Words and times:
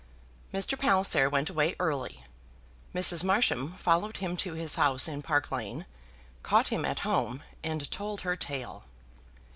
Mr. 0.51 0.75
Palliser 0.79 1.29
went 1.29 1.51
away 1.51 1.75
early, 1.79 2.25
Mrs. 2.91 3.23
Marsham 3.23 3.73
followed 3.73 4.17
him 4.17 4.35
to 4.37 4.55
his 4.55 4.73
house 4.73 5.07
in 5.07 5.21
Park 5.21 5.51
Lane, 5.51 5.85
caught 6.41 6.69
him 6.69 6.85
at 6.85 7.01
home, 7.05 7.43
and 7.63 7.91
told 7.91 8.21
her 8.21 8.35
tale. 8.35 8.85